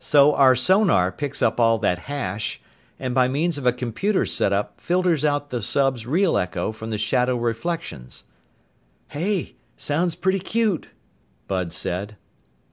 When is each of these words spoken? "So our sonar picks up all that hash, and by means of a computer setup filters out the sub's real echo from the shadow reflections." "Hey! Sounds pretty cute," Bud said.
"So 0.00 0.34
our 0.34 0.56
sonar 0.56 1.12
picks 1.12 1.40
up 1.40 1.60
all 1.60 1.78
that 1.78 2.00
hash, 2.10 2.60
and 2.98 3.14
by 3.14 3.28
means 3.28 3.58
of 3.58 3.64
a 3.64 3.72
computer 3.72 4.26
setup 4.26 4.80
filters 4.80 5.24
out 5.24 5.50
the 5.50 5.62
sub's 5.62 6.04
real 6.04 6.36
echo 6.36 6.72
from 6.72 6.90
the 6.90 6.98
shadow 6.98 7.36
reflections." 7.36 8.24
"Hey! 9.10 9.54
Sounds 9.76 10.16
pretty 10.16 10.40
cute," 10.40 10.88
Bud 11.46 11.72
said. 11.72 12.16